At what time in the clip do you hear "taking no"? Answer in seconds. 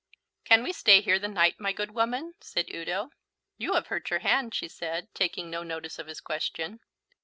5.13-5.61